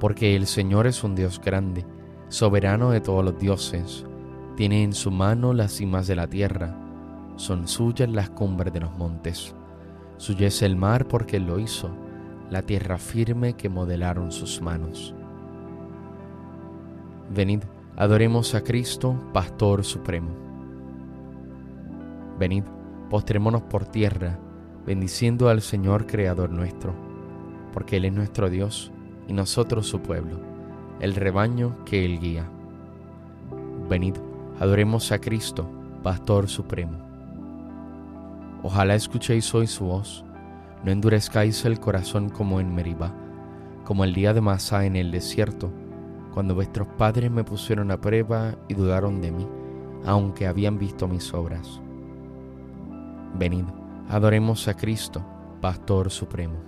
Porque 0.00 0.36
el 0.36 0.46
Señor 0.46 0.86
es 0.86 1.02
un 1.02 1.14
Dios 1.14 1.40
grande, 1.40 1.84
soberano 2.28 2.90
de 2.90 3.00
todos 3.00 3.24
los 3.24 3.38
dioses, 3.38 4.04
tiene 4.56 4.82
en 4.82 4.92
su 4.92 5.10
mano 5.10 5.52
las 5.52 5.72
cimas 5.72 6.06
de 6.06 6.16
la 6.16 6.26
tierra, 6.26 6.76
son 7.36 7.66
suyas 7.68 8.08
las 8.08 8.30
cumbres 8.30 8.72
de 8.72 8.80
los 8.80 8.92
montes. 8.96 9.54
Suyo 10.16 10.46
es 10.46 10.62
el 10.62 10.76
mar 10.76 11.06
porque 11.06 11.38
lo 11.38 11.58
hizo, 11.58 11.90
la 12.50 12.62
tierra 12.62 12.98
firme 12.98 13.54
que 13.54 13.68
modelaron 13.68 14.32
sus 14.32 14.60
manos. 14.60 15.14
Venid, 17.34 17.62
adoremos 17.96 18.54
a 18.54 18.62
Cristo, 18.62 19.16
Pastor 19.32 19.84
Supremo. 19.84 20.30
Venid, 22.38 22.64
postrémonos 23.10 23.62
por 23.62 23.84
tierra, 23.84 24.38
bendiciendo 24.86 25.48
al 25.48 25.60
Señor 25.60 26.06
Creador 26.06 26.50
nuestro, 26.50 26.94
porque 27.72 27.98
Él 27.98 28.06
es 28.06 28.12
nuestro 28.12 28.50
Dios 28.50 28.92
y 29.28 29.32
nosotros 29.34 29.86
su 29.86 30.00
pueblo, 30.00 30.40
el 31.00 31.14
rebaño 31.14 31.84
que 31.84 32.04
Él 32.04 32.18
guía. 32.18 32.48
Venid, 33.88 34.16
adoremos 34.58 35.12
a 35.12 35.20
Cristo, 35.20 35.68
Pastor 36.02 36.48
Supremo. 36.48 36.98
Ojalá 38.62 38.94
escuchéis 38.94 39.54
hoy 39.54 39.66
su 39.66 39.84
voz, 39.84 40.24
no 40.82 40.90
endurezcáis 40.90 41.64
el 41.64 41.78
corazón 41.78 42.28
como 42.28 42.58
en 42.58 42.74
Meribá, 42.74 43.14
como 43.84 44.04
el 44.04 44.14
día 44.14 44.34
de 44.34 44.40
Masá 44.40 44.84
en 44.84 44.96
el 44.96 45.10
desierto, 45.10 45.70
cuando 46.34 46.54
vuestros 46.54 46.88
padres 46.88 47.30
me 47.30 47.44
pusieron 47.44 47.90
a 47.90 48.00
prueba 48.00 48.54
y 48.68 48.74
dudaron 48.74 49.20
de 49.20 49.32
mí, 49.32 49.46
aunque 50.04 50.46
habían 50.46 50.78
visto 50.78 51.08
mis 51.08 51.32
obras. 51.34 51.80
Venid, 53.38 53.64
adoremos 54.08 54.68
a 54.68 54.74
Cristo, 54.74 55.24
Pastor 55.60 56.10
Supremo. 56.10 56.67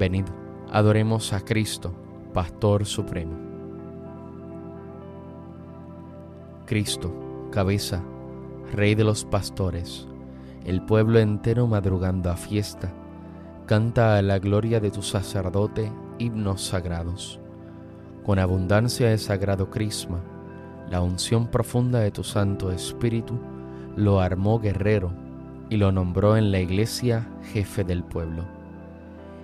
Venid, 0.00 0.24
adoremos 0.72 1.34
a 1.34 1.40
Cristo, 1.40 1.92
Pastor 2.32 2.86
Supremo. 2.86 3.36
Cristo, 6.64 7.12
cabeza, 7.52 8.02
Rey 8.72 8.94
de 8.94 9.04
los 9.04 9.26
pastores, 9.26 10.08
el 10.64 10.80
pueblo 10.80 11.18
entero 11.18 11.66
madrugando 11.66 12.30
a 12.30 12.36
fiesta, 12.36 12.90
canta 13.66 14.16
a 14.16 14.22
la 14.22 14.38
gloria 14.38 14.80
de 14.80 14.90
tu 14.90 15.02
sacerdote 15.02 15.92
himnos 16.18 16.62
sagrados. 16.62 17.38
Con 18.24 18.38
abundancia 18.38 19.10
de 19.10 19.18
sagrado 19.18 19.68
crisma, 19.68 20.22
la 20.88 21.02
unción 21.02 21.48
profunda 21.48 22.00
de 22.00 22.10
tu 22.10 22.24
Santo 22.24 22.72
Espíritu 22.72 23.38
lo 23.96 24.20
armó 24.20 24.60
guerrero 24.60 25.12
y 25.68 25.76
lo 25.76 25.92
nombró 25.92 26.38
en 26.38 26.50
la 26.52 26.60
iglesia 26.60 27.28
jefe 27.52 27.84
del 27.84 28.02
pueblo. 28.02 28.59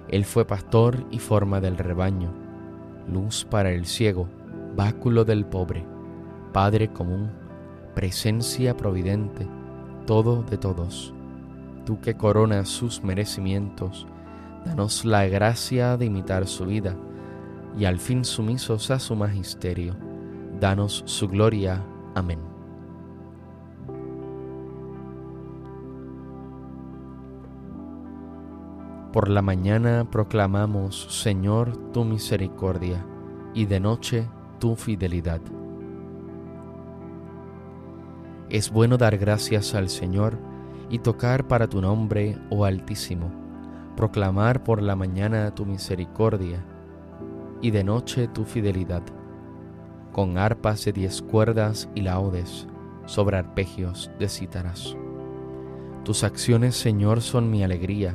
Él 0.09 0.25
fue 0.25 0.47
pastor 0.47 1.05
y 1.11 1.19
forma 1.19 1.61
del 1.61 1.77
rebaño, 1.79 2.33
luz 3.13 3.45
para 3.45 3.71
el 3.71 3.87
ciego, 3.87 4.29
báculo 4.77 5.25
del 5.25 5.45
pobre, 5.45 5.85
Padre 6.53 6.89
común 6.89 7.31
presencia 7.97 8.77
providente, 8.77 9.49
todo 10.07 10.43
de 10.43 10.59
todos. 10.59 11.15
Tú 11.87 11.99
que 11.99 12.15
coronas 12.15 12.69
sus 12.69 13.03
merecimientos, 13.03 14.07
danos 14.67 15.07
la 15.07 15.27
gracia 15.27 15.97
de 15.97 16.05
imitar 16.05 16.47
su 16.47 16.67
vida, 16.67 16.95
y 17.79 17.87
al 17.87 17.99
fin 17.99 18.27
sumisos 18.27 18.91
a 18.91 18.99
su 18.99 19.17
magisterio, 19.17 19.97
danos 20.61 21.05
su 21.07 21.27
gloria. 21.27 21.83
Amén. 22.15 22.56
Por 29.17 29.31
la 29.31 29.41
mañana 29.41 30.07
proclamamos, 30.11 31.07
Señor, 31.23 31.75
tu 31.95 32.05
misericordia, 32.05 33.03
y 33.55 33.65
de 33.65 33.81
noche 33.81 34.29
tu 34.59 34.77
fidelidad. 34.77 35.41
Es 38.51 38.71
bueno 38.71 38.99
dar 38.99 39.17
gracias 39.17 39.75
al 39.75 39.89
Señor 39.89 40.39
y 40.91 40.99
tocar 40.99 41.49
para 41.49 41.67
tu 41.67 41.81
nombre, 41.81 42.37
oh 42.51 42.67
Altísimo, 42.67 43.31
proclamar 43.97 44.63
por 44.63 44.83
la 44.83 44.97
mañana 44.97 45.55
tu 45.55 45.65
misericordia 45.65 46.63
y 47.63 47.71
de 47.71 47.85
noche 47.85 48.29
tu 48.29 48.45
fidelidad, 48.45 49.03
con 50.13 50.37
arpas 50.37 50.85
de 50.85 50.93
diez 50.93 51.23
cuerdas 51.23 51.89
y 51.95 52.03
laudes, 52.03 52.69
sobre 53.07 53.39
arpegios 53.39 54.11
de 54.19 54.29
cítaras. 54.29 54.95
Tus 56.05 56.23
acciones, 56.23 56.77
Señor, 56.77 57.23
son 57.23 57.51
mi 57.51 57.65
alegría, 57.65 58.15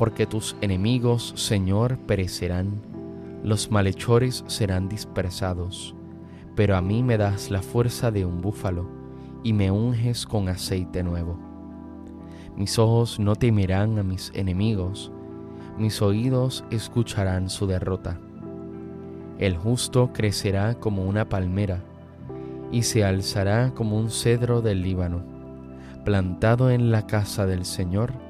Porque 0.00 0.24
tus 0.24 0.56
enemigos, 0.62 1.34
Señor, 1.36 1.98
perecerán, 1.98 2.80
los 3.44 3.70
malhechores 3.70 4.44
serán 4.46 4.88
dispersados, 4.88 5.94
pero 6.56 6.74
a 6.74 6.80
mí 6.80 7.02
me 7.02 7.18
das 7.18 7.50
la 7.50 7.60
fuerza 7.60 8.10
de 8.10 8.24
un 8.24 8.40
búfalo 8.40 8.88
y 9.42 9.52
me 9.52 9.70
unges 9.70 10.24
con 10.24 10.48
aceite 10.48 11.02
nuevo. 11.02 11.38
Mis 12.56 12.78
ojos 12.78 13.20
no 13.20 13.36
temerán 13.36 13.98
a 13.98 14.02
mis 14.02 14.32
enemigos, 14.34 15.12
mis 15.76 16.00
oídos 16.00 16.64
escucharán 16.70 17.50
su 17.50 17.66
derrota. 17.66 18.18
El 19.38 19.58
justo 19.58 20.14
crecerá 20.14 20.76
como 20.76 21.04
una 21.04 21.28
palmera 21.28 21.84
y 22.72 22.84
se 22.84 23.04
alzará 23.04 23.74
como 23.74 23.98
un 23.98 24.08
cedro 24.08 24.62
del 24.62 24.80
Líbano, 24.80 25.20
plantado 26.06 26.70
en 26.70 26.90
la 26.90 27.06
casa 27.06 27.44
del 27.44 27.66
Señor, 27.66 28.29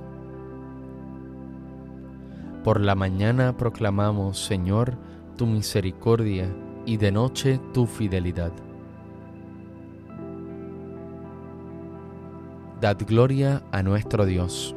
Por 2.63 2.79
la 2.79 2.93
mañana 2.93 3.57
proclamamos, 3.57 4.37
Señor, 4.37 4.95
tu 5.35 5.47
misericordia 5.47 6.47
y 6.85 6.97
de 6.97 7.11
noche 7.11 7.59
tu 7.73 7.87
fidelidad. 7.87 8.51
Dad 12.79 12.97
gloria 13.07 13.63
a 13.71 13.81
nuestro 13.81 14.25
Dios. 14.25 14.75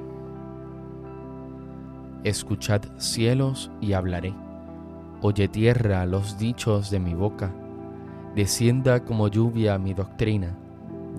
Escuchad 2.22 2.81
cielos 2.96 3.70
y 3.82 3.92
hablaré. 3.92 4.34
Oye 5.20 5.46
tierra 5.46 6.06
los 6.06 6.38
dichos 6.38 6.90
de 6.90 7.00
mi 7.00 7.12
boca. 7.12 7.52
Descienda 8.34 9.04
como 9.04 9.28
lluvia 9.28 9.76
mi 9.76 9.92
doctrina. 9.92 10.56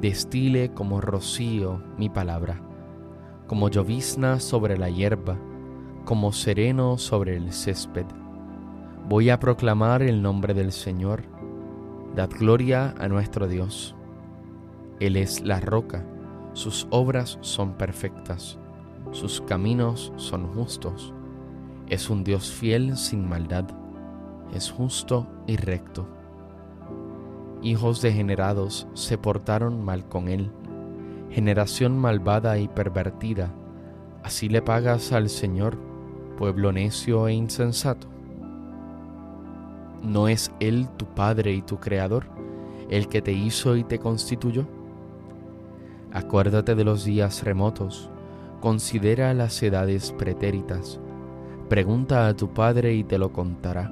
Destile 0.01 0.71
como 0.73 1.00
rocío 1.00 1.83
mi 2.00 2.09
palabra. 2.09 2.59
Como 3.45 3.69
llovizna 3.69 4.39
sobre 4.39 4.79
la 4.79 4.89
hierba 4.89 5.38
como 6.06 6.31
sereno 6.31 6.98
sobre 6.98 7.36
el 7.36 7.52
césped. 7.52 8.06
Voy 9.10 9.31
a 9.31 9.40
proclamar 9.40 10.04
el 10.04 10.22
nombre 10.22 10.54
del 10.54 10.72
Señor. 10.72 11.24
Dad 12.16 12.30
gloria 12.30 12.94
a 12.98 13.07
nuestro 13.07 13.48
Dios. 13.48 13.96
Él 15.00 15.18
es 15.18 15.42
la 15.42 15.60
roca, 15.60 16.06
sus 16.54 16.88
obras 16.92 17.38
son 17.42 17.74
perfectas, 17.74 18.57
sus 19.12 19.42
caminos 19.42 20.13
son 20.16 20.48
justos. 20.54 21.13
Es 21.90 22.10
un 22.10 22.24
Dios 22.24 22.52
fiel 22.52 22.96
sin 22.96 23.28
maldad, 23.28 23.66
es 24.54 24.72
justo 24.72 25.28
y 25.48 25.57
recto. 25.57 26.07
Hijos 27.62 28.02
degenerados 28.02 28.88
se 28.94 29.18
portaron 29.18 29.84
mal 29.84 30.07
con 30.07 30.30
él, 30.30 30.52
generación 31.31 31.98
malvada 31.98 32.57
y 32.60 32.68
pervertida, 32.68 33.52
así 34.24 34.50
le 34.50 34.62
pagas 34.62 35.12
al 35.12 35.30
Señor 35.30 35.84
pueblo 36.35 36.71
necio 36.71 37.27
e 37.27 37.33
insensato? 37.33 38.07
¿No 40.03 40.27
es 40.27 40.51
Él 40.59 40.87
tu 40.97 41.05
Padre 41.05 41.53
y 41.53 41.61
tu 41.61 41.77
Creador, 41.77 42.25
el 42.89 43.07
que 43.07 43.21
te 43.21 43.31
hizo 43.31 43.75
y 43.75 43.83
te 43.83 43.97
constituyó? 43.97 44.67
Acuérdate 46.13 46.75
de 46.75 46.83
los 46.83 47.03
días 47.03 47.43
remotos, 47.43 48.09
considera 48.61 49.33
las 49.33 49.61
edades 49.63 50.11
pretéritas, 50.11 50.99
pregunta 51.69 52.27
a 52.27 52.35
tu 52.35 52.53
Padre 52.53 52.93
y 52.93 53.03
te 53.03 53.17
lo 53.17 53.33
contará, 53.33 53.91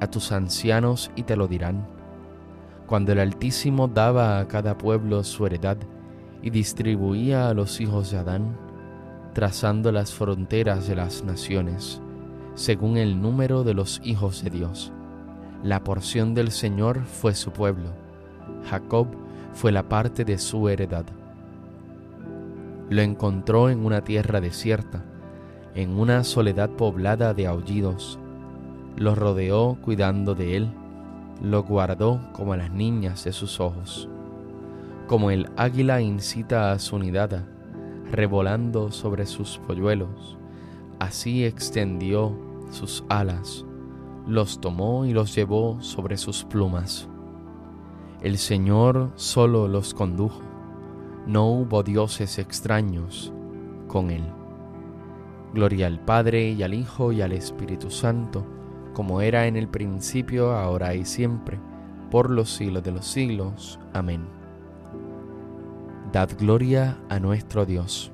a 0.00 0.06
tus 0.06 0.32
ancianos 0.32 1.10
y 1.16 1.24
te 1.24 1.36
lo 1.36 1.48
dirán. 1.48 1.86
Cuando 2.86 3.12
el 3.12 3.18
Altísimo 3.18 3.88
daba 3.88 4.38
a 4.38 4.48
cada 4.48 4.78
pueblo 4.78 5.22
su 5.24 5.44
heredad 5.44 5.76
y 6.42 6.50
distribuía 6.50 7.48
a 7.48 7.54
los 7.54 7.80
hijos 7.80 8.10
de 8.10 8.18
Adán, 8.18 8.56
trazando 9.38 9.92
las 9.92 10.12
fronteras 10.12 10.88
de 10.88 10.96
las 10.96 11.22
naciones, 11.22 12.02
según 12.56 12.96
el 12.96 13.22
número 13.22 13.62
de 13.62 13.72
los 13.72 14.00
hijos 14.02 14.42
de 14.42 14.50
Dios. 14.50 14.92
La 15.62 15.84
porción 15.84 16.34
del 16.34 16.50
Señor 16.50 17.04
fue 17.04 17.36
su 17.36 17.52
pueblo, 17.52 17.92
Jacob 18.68 19.06
fue 19.52 19.70
la 19.70 19.88
parte 19.88 20.24
de 20.24 20.38
su 20.38 20.68
heredad. 20.68 21.04
Lo 22.90 23.00
encontró 23.00 23.70
en 23.70 23.86
una 23.86 24.02
tierra 24.02 24.40
desierta, 24.40 25.04
en 25.76 25.90
una 25.90 26.24
soledad 26.24 26.70
poblada 26.70 27.32
de 27.32 27.46
aullidos. 27.46 28.18
Lo 28.96 29.14
rodeó 29.14 29.78
cuidando 29.82 30.34
de 30.34 30.56
él, 30.56 30.68
lo 31.40 31.62
guardó 31.62 32.20
como 32.32 32.54
a 32.54 32.56
las 32.56 32.72
niñas 32.72 33.22
de 33.22 33.30
sus 33.30 33.60
ojos. 33.60 34.08
Como 35.06 35.30
el 35.30 35.48
águila 35.56 36.00
incita 36.00 36.72
a 36.72 36.80
su 36.80 36.98
nidada, 36.98 37.44
revolando 38.10 38.90
sobre 38.90 39.26
sus 39.26 39.58
polluelos. 39.58 40.38
Así 40.98 41.44
extendió 41.44 42.36
sus 42.70 43.04
alas, 43.08 43.64
los 44.26 44.60
tomó 44.60 45.06
y 45.06 45.12
los 45.12 45.34
llevó 45.34 45.80
sobre 45.80 46.16
sus 46.16 46.44
plumas. 46.44 47.08
El 48.20 48.36
Señor 48.36 49.12
solo 49.14 49.68
los 49.68 49.94
condujo, 49.94 50.42
no 51.26 51.48
hubo 51.50 51.82
dioses 51.82 52.38
extraños 52.38 53.32
con 53.86 54.10
él. 54.10 54.24
Gloria 55.54 55.86
al 55.86 56.00
Padre 56.00 56.50
y 56.50 56.62
al 56.62 56.74
Hijo 56.74 57.12
y 57.12 57.22
al 57.22 57.32
Espíritu 57.32 57.90
Santo, 57.90 58.44
como 58.92 59.20
era 59.20 59.46
en 59.46 59.56
el 59.56 59.68
principio, 59.68 60.52
ahora 60.52 60.94
y 60.94 61.04
siempre, 61.04 61.58
por 62.10 62.30
los 62.30 62.50
siglos 62.50 62.82
de 62.82 62.92
los 62.92 63.06
siglos. 63.06 63.78
Amén. 63.92 64.37
Dad 66.12 66.30
gloria 66.38 66.98
a 67.10 67.20
nuestro 67.20 67.66
Dios. 67.66 68.10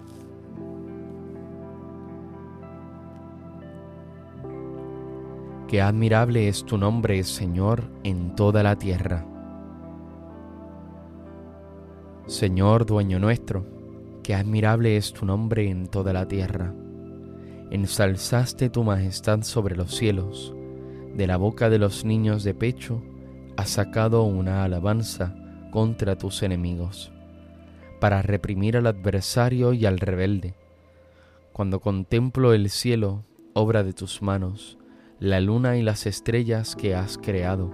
Qué 5.68 5.80
admirable 5.80 6.48
es 6.48 6.64
tu 6.64 6.76
nombre, 6.76 7.22
Señor, 7.22 7.84
en 8.02 8.34
toda 8.34 8.64
la 8.64 8.74
tierra. 8.74 9.24
Señor, 12.26 12.84
dueño 12.84 13.20
nuestro, 13.20 13.64
qué 14.24 14.34
admirable 14.34 14.96
es 14.96 15.12
tu 15.12 15.24
nombre 15.24 15.70
en 15.70 15.86
toda 15.86 16.12
la 16.12 16.26
tierra. 16.26 16.74
Ensalzaste 17.70 18.70
tu 18.70 18.82
majestad 18.82 19.42
sobre 19.42 19.76
los 19.76 19.94
cielos, 19.94 20.52
de 21.14 21.28
la 21.28 21.36
boca 21.36 21.70
de 21.70 21.78
los 21.78 22.04
niños 22.04 22.42
de 22.42 22.54
pecho 22.54 23.00
has 23.56 23.70
sacado 23.70 24.24
una 24.24 24.64
alabanza 24.64 25.36
contra 25.70 26.18
tus 26.18 26.42
enemigos 26.42 27.13
para 28.00 28.22
reprimir 28.22 28.76
al 28.76 28.86
adversario 28.86 29.72
y 29.72 29.86
al 29.86 29.98
rebelde. 29.98 30.54
Cuando 31.52 31.80
contemplo 31.80 32.52
el 32.52 32.70
cielo, 32.70 33.24
obra 33.52 33.82
de 33.82 33.92
tus 33.92 34.22
manos, 34.22 34.78
la 35.20 35.40
luna 35.40 35.76
y 35.76 35.82
las 35.82 36.06
estrellas 36.06 36.76
que 36.76 36.94
has 36.94 37.18
creado, 37.18 37.70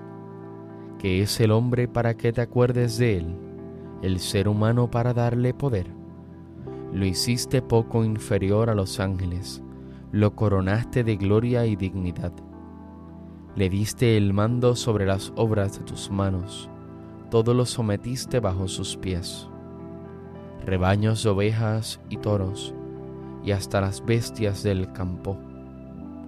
que 0.99 1.23
es 1.23 1.41
el 1.41 1.51
hombre 1.51 1.89
para 1.89 2.15
que 2.15 2.33
te 2.33 2.43
acuerdes 2.43 2.99
de 2.99 3.17
él, 3.19 3.37
el 4.03 4.21
ser 4.21 4.49
humano 4.49 4.91
para 4.91 5.15
darle 5.15 5.55
poder. 5.55 5.87
Lo 6.93 7.07
hiciste 7.07 7.63
poco 7.63 8.05
inferior 8.05 8.69
a 8.69 8.75
los 8.75 9.01
ángeles, 9.01 9.63
lo 10.13 10.35
coronaste 10.35 11.05
de 11.05 11.17
gloria 11.17 11.67
y 11.67 11.77
dignidad. 11.77 12.33
Le 13.57 13.69
diste 13.69 14.17
el 14.17 14.33
mando 14.33 14.77
sobre 14.77 15.07
las 15.07 15.33
obras 15.37 15.79
de 15.79 15.85
tus 15.85 16.11
manos, 16.11 16.69
todo 17.31 17.55
lo 17.55 17.65
sometiste 17.65 18.41
bajo 18.41 18.69
sus 18.69 18.97
pies 18.97 19.51
rebaños 20.65 21.23
de 21.23 21.31
ovejas 21.31 22.01
y 22.09 22.17
toros, 22.17 22.75
y 23.45 23.53
hasta 23.53 23.81
las 23.81 24.05
bestias 24.05 24.63
del 24.63 24.93
campo, 24.93 25.37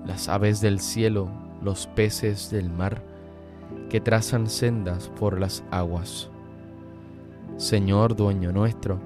las 0.06 0.28
aves 0.28 0.60
del 0.60 0.80
cielo, 0.80 1.28
los 1.62 1.86
peces 1.88 2.50
del 2.50 2.70
mar, 2.70 3.02
que 3.88 4.00
trazan 4.00 4.48
sendas 4.48 5.10
por 5.18 5.38
las 5.38 5.64
aguas. 5.70 6.30
Señor 7.56 8.16
dueño 8.16 8.52
nuestro, 8.52 8.98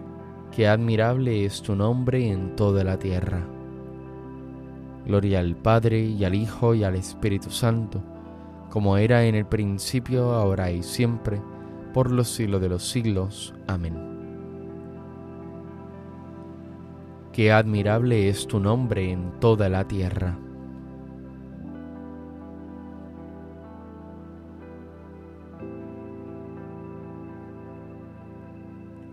qué 0.53 0.69
admirable 0.69 1.45
es 1.45 1.61
tu 1.63 1.75
nombre 1.75 2.31
en 2.31 2.57
toda 2.57 2.85
la 2.85 2.99
tierra. 2.99 3.47
Gloria 5.05 5.41
al 5.41 5.57
Padre 5.57 6.01
y 6.01 6.25
al 6.25 6.35
Hijo 6.35 6.75
y 6.75 6.83
al 6.83 6.97
Espíritu 6.97 7.51
Santo, 7.51 8.03
como 8.71 8.97
era 8.97 9.25
en 9.25 9.35
el 9.35 9.47
principio, 9.47 10.33
ahora 10.33 10.71
y 10.71 10.83
siempre, 10.83 11.41
por 11.93 12.11
los 12.11 12.29
siglos 12.29 12.61
de 12.61 12.69
los 12.69 12.89
siglos. 12.89 13.55
Amén. 13.67 14.16
Qué 17.37 17.53
admirable 17.53 18.31
es 18.31 18.47
tu 18.47 18.59
nombre 18.59 19.13
en 19.13 19.31
toda 19.41 19.69
la 19.69 19.87
tierra. 19.87 20.39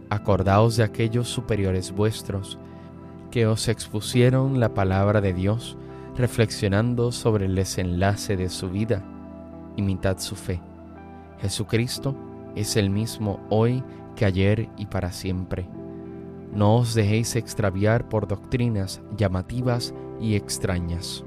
Acordaos 0.10 0.78
de 0.78 0.84
aquellos 0.84 1.28
superiores 1.28 1.92
vuestros 1.92 2.58
que 3.30 3.46
os 3.46 3.68
expusieron 3.68 4.58
la 4.62 4.74
palabra 4.74 5.20
de 5.20 5.34
Dios, 5.34 5.78
reflexionando 6.16 7.12
sobre 7.12 7.48
el 7.48 7.56
desenlace 7.56 8.38
de 8.38 8.48
su 8.48 8.70
vida. 8.70 9.04
Imitad 9.76 10.20
su 10.20 10.38
fe. 10.38 10.62
Jesucristo 11.42 12.16
es 12.56 12.78
el 12.78 12.90
mismo 12.90 13.46
hoy 13.50 13.84
que 14.16 14.24
ayer 14.24 14.70
y 14.78 14.86
para 14.86 15.12
siempre. 15.12 15.68
No 16.54 16.76
os 16.78 16.94
dejéis 16.94 17.36
extraviar 17.36 18.10
por 18.10 18.28
doctrinas 18.28 19.02
llamativas 19.18 19.94
y 20.20 20.36
extrañas. 20.36 21.26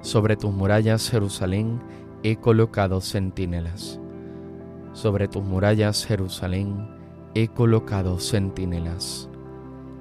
Sobre 0.00 0.36
tus 0.36 0.52
murallas, 0.52 1.10
Jerusalén, 1.10 1.80
he 2.22 2.36
colocado 2.36 3.00
centinelas. 3.00 4.00
Sobre 4.94 5.28
tus 5.28 5.44
murallas, 5.44 6.06
Jerusalén, 6.06 6.88
he 7.34 7.48
colocado 7.48 8.18
centinelas. 8.18 9.28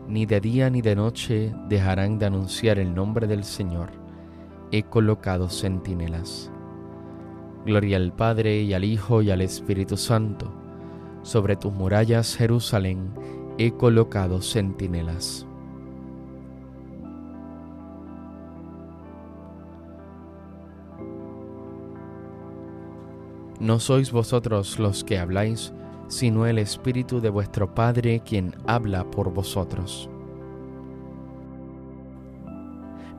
Ni 0.07 0.25
de 0.25 0.41
día 0.41 0.69
ni 0.69 0.81
de 0.81 0.95
noche 0.95 1.53
dejarán 1.69 2.17
de 2.17 2.25
anunciar 2.25 2.79
el 2.79 2.95
nombre 2.95 3.27
del 3.27 3.43
Señor. 3.43 3.89
He 4.71 4.83
colocado 4.83 5.49
centinelas. 5.49 6.51
Gloria 7.65 7.97
al 7.97 8.11
Padre 8.11 8.61
y 8.61 8.73
al 8.73 8.83
Hijo 8.83 9.21
y 9.21 9.29
al 9.29 9.41
Espíritu 9.41 9.97
Santo. 9.97 10.51
Sobre 11.21 11.55
tus 11.55 11.71
murallas, 11.71 12.35
Jerusalén, 12.35 13.13
he 13.57 13.71
colocado 13.71 14.41
centinelas. 14.41 15.45
No 23.59 23.79
sois 23.79 24.11
vosotros 24.11 24.79
los 24.79 25.03
que 25.03 25.19
habláis, 25.19 25.71
sino 26.07 26.47
el 26.47 26.57
Espíritu 26.57 27.21
de 27.21 27.29
vuestro 27.29 27.75
Padre 27.75 28.21
quien 28.25 28.55
habla 28.65 29.09
por 29.11 29.31
vosotros. 29.31 30.09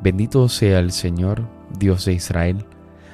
Bendito 0.02 0.48
sea 0.48 0.80
el 0.80 0.90
Señor, 0.90 1.46
Dios 1.78 2.06
de 2.06 2.14
Israel, 2.14 2.66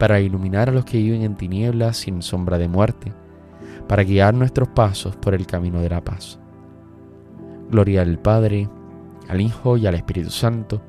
para 0.00 0.18
iluminar 0.18 0.70
a 0.70 0.72
los 0.72 0.86
que 0.86 0.96
viven 0.96 1.20
en 1.20 1.36
tinieblas 1.36 1.98
sin 1.98 2.22
sombra 2.22 2.56
de 2.56 2.68
muerte, 2.68 3.12
para 3.86 4.02
guiar 4.02 4.32
nuestros 4.32 4.70
pasos 4.70 5.14
por 5.14 5.34
el 5.34 5.46
camino 5.46 5.82
de 5.82 5.90
la 5.90 6.02
paz. 6.02 6.38
Gloria 7.70 8.00
al 8.00 8.18
Padre, 8.18 8.66
al 9.28 9.42
Hijo 9.42 9.76
y 9.76 9.86
al 9.86 9.94
Espíritu 9.94 10.30
Santo, 10.30 10.80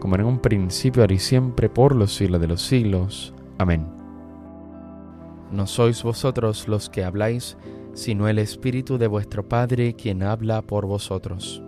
como 0.00 0.14
en 0.14 0.24
un 0.24 0.38
principio, 0.38 1.02
ahora 1.02 1.12
y 1.12 1.18
siempre, 1.18 1.68
por 1.68 1.94
los 1.94 2.14
siglos 2.14 2.40
de 2.40 2.48
los 2.48 2.62
siglos. 2.62 3.34
Amén. 3.58 3.86
No 5.52 5.66
sois 5.66 6.02
vosotros 6.02 6.66
los 6.66 6.88
que 6.88 7.04
habláis, 7.04 7.58
sino 7.92 8.26
el 8.26 8.38
Espíritu 8.38 8.96
de 8.96 9.06
vuestro 9.06 9.46
Padre 9.46 9.94
quien 9.94 10.22
habla 10.22 10.62
por 10.62 10.86
vosotros. 10.86 11.62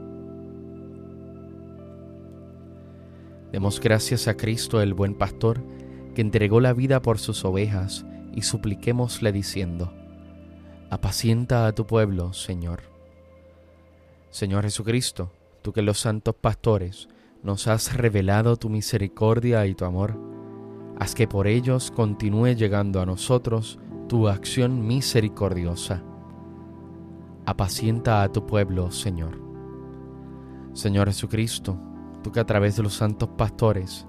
Demos 3.53 3.79
gracias 3.79 4.27
a 4.27 4.39
Cristo 4.39 4.81
el 4.81 4.95
buen 4.95 5.15
pastor, 5.15 5.63
que 6.19 6.23
entregó 6.23 6.59
la 6.59 6.73
vida 6.73 7.01
por 7.01 7.21
sus 7.21 7.45
ovejas, 7.45 8.05
y 8.35 8.43
supliquémosle 8.43 9.31
diciendo, 9.31 9.93
Apacienta 10.91 11.69
a 11.69 11.73
tu 11.77 11.87
pueblo, 11.87 12.33
Señor. 12.33 12.81
Señor 14.31 14.65
Jesucristo, 14.65 15.31
tú 15.63 15.73
que 15.73 15.81
los 15.81 16.01
santos 16.01 16.35
pastores 16.35 17.07
nos 17.45 17.69
has 17.69 17.97
revelado 17.97 18.57
tu 18.57 18.69
misericordia 18.69 19.65
y 19.67 19.77
tu 19.77 19.85
amor, 19.85 20.19
haz 20.99 21.15
que 21.15 21.29
por 21.29 21.47
ellos 21.47 21.93
continúe 21.93 22.57
llegando 22.57 23.01
a 23.01 23.07
nosotros 23.07 23.79
tu 24.09 24.27
acción 24.27 24.89
misericordiosa. 24.89 26.03
Apacienta 27.47 28.25
a 28.25 28.33
tu 28.33 28.45
pueblo, 28.45 28.91
Señor. 28.91 29.41
Señor 30.73 31.07
Jesucristo, 31.07 31.79
tú 32.25 32.33
que 32.33 32.41
a 32.41 32.45
través 32.45 32.75
de 32.75 32.83
los 32.83 32.95
santos 32.95 33.29
pastores 33.37 34.09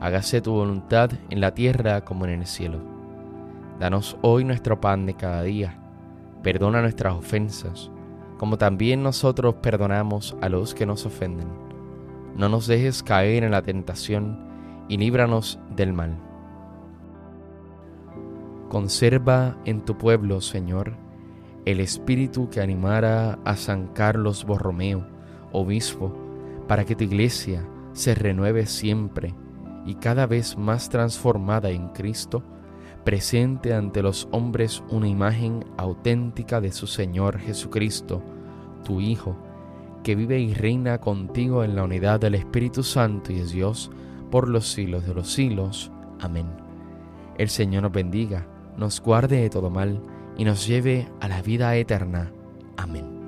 Hágase 0.00 0.40
tu 0.40 0.52
voluntad 0.52 1.10
en 1.28 1.40
la 1.40 1.54
tierra 1.54 2.04
como 2.04 2.24
en 2.24 2.40
el 2.40 2.46
cielo. 2.46 2.80
Danos 3.78 4.16
hoy 4.22 4.44
nuestro 4.44 4.80
pan 4.80 5.06
de 5.06 5.14
cada 5.14 5.42
día. 5.42 5.78
Perdona 6.42 6.80
nuestras 6.80 7.14
ofensas, 7.14 7.90
como 8.38 8.58
también 8.58 9.02
nosotros 9.02 9.56
perdonamos 9.56 10.36
a 10.40 10.48
los 10.48 10.74
que 10.74 10.86
nos 10.86 11.04
ofenden 11.06 11.70
no 12.36 12.48
nos 12.48 12.66
dejes 12.66 13.02
caer 13.02 13.44
en 13.44 13.50
la 13.50 13.62
tentación 13.62 14.38
y 14.88 14.96
líbranos 14.96 15.58
del 15.76 15.92
mal. 15.92 16.16
Conserva 18.68 19.56
en 19.64 19.84
tu 19.84 19.98
pueblo, 19.98 20.40
Señor, 20.40 20.94
el 21.64 21.80
espíritu 21.80 22.48
que 22.48 22.60
animara 22.60 23.38
a 23.44 23.56
San 23.56 23.88
Carlos 23.88 24.44
Borromeo, 24.44 25.06
obispo, 25.52 26.12
para 26.68 26.84
que 26.84 26.94
tu 26.94 27.04
iglesia 27.04 27.66
se 27.92 28.14
renueve 28.14 28.66
siempre 28.66 29.34
y 29.90 29.96
cada 29.96 30.28
vez 30.28 30.56
más 30.56 30.88
transformada 30.88 31.70
en 31.70 31.88
Cristo, 31.88 32.44
presente 33.04 33.74
ante 33.74 34.02
los 34.02 34.28
hombres 34.30 34.84
una 34.88 35.08
imagen 35.08 35.64
auténtica 35.76 36.60
de 36.60 36.70
su 36.70 36.86
Señor 36.86 37.40
Jesucristo, 37.40 38.22
tu 38.84 39.00
Hijo, 39.00 39.36
que 40.04 40.14
vive 40.14 40.38
y 40.38 40.54
reina 40.54 40.98
contigo 40.98 41.64
en 41.64 41.74
la 41.74 41.82
unidad 41.82 42.20
del 42.20 42.36
Espíritu 42.36 42.84
Santo 42.84 43.32
y 43.32 43.40
es 43.40 43.50
Dios 43.50 43.90
por 44.30 44.48
los 44.48 44.68
siglos 44.68 45.04
de 45.08 45.14
los 45.14 45.32
siglos. 45.32 45.90
Amén. 46.20 46.46
El 47.36 47.48
Señor 47.48 47.82
nos 47.82 47.92
bendiga, 47.92 48.46
nos 48.76 49.00
guarde 49.00 49.40
de 49.40 49.50
todo 49.50 49.70
mal 49.70 50.00
y 50.36 50.44
nos 50.44 50.68
lleve 50.68 51.08
a 51.20 51.26
la 51.26 51.42
vida 51.42 51.74
eterna. 51.74 52.30
Amén. 52.76 53.19